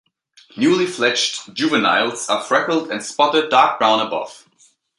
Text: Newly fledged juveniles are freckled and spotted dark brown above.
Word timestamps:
Newly 0.57 0.87
fledged 0.87 1.53
juveniles 1.55 2.27
are 2.27 2.41
freckled 2.43 2.89
and 2.89 3.03
spotted 3.03 3.51
dark 3.51 3.77
brown 3.77 3.99
above. 3.99 4.47